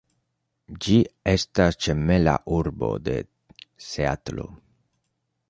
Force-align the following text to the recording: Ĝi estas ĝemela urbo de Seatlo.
Ĝi 0.85 0.95
estas 1.33 1.77
ĝemela 1.87 2.33
urbo 2.61 2.91
de 3.09 3.19
Seatlo. 3.91 4.49